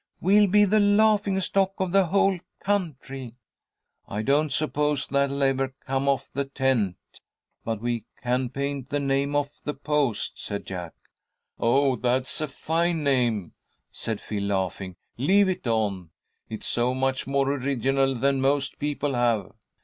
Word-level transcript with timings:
We'll 0.19 0.47
be 0.47 0.65
the 0.65 0.79
laughing 0.79 1.39
stock 1.41 1.73
of 1.77 1.91
the 1.91 2.07
whole 2.07 2.39
country." 2.59 3.35
"I 4.07 4.23
don't 4.23 4.51
suppose 4.51 5.05
that'll 5.05 5.43
ever 5.43 5.75
come 5.85 6.09
off 6.09 6.31
the 6.33 6.45
tent, 6.45 6.97
but 7.63 7.81
we 7.81 8.05
can 8.19 8.49
paint 8.49 8.89
the 8.89 8.99
name 8.99 9.35
off 9.35 9.61
the 9.63 9.75
post," 9.75 10.41
said 10.43 10.65
Jack. 10.65 10.95
"Oh, 11.59 11.95
that's 11.97 12.41
a 12.41 12.47
fine 12.47 13.03
name," 13.03 13.53
said 13.91 14.19
Phil, 14.19 14.41
laughing, 14.45 14.95
"leave 15.19 15.47
it 15.47 15.67
on. 15.67 16.09
It's 16.49 16.65
so 16.65 16.95
much 16.95 17.27
more 17.27 17.51
original 17.53 18.15
than 18.15 18.41
most 18.41 18.79
people 18.79 19.13
have." 19.13 19.51